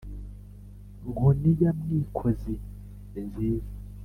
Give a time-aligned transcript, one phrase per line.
[1.09, 2.53] nkoni ya mwikozi
[3.11, 3.71] ni nziza,